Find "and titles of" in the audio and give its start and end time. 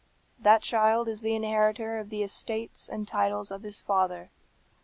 2.89-3.61